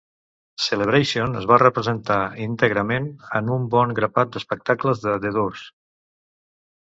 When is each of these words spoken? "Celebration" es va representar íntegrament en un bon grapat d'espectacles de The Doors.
"Celebration" 0.67 1.35
es 1.41 1.43
va 1.51 1.57
representar 1.63 2.17
íntegrament 2.45 3.11
en 3.41 3.51
un 3.57 3.67
bon 3.75 3.93
grapat 3.99 4.31
d'espectacles 4.37 5.03
de 5.05 5.13
The 5.27 5.33
Doors. 5.39 5.69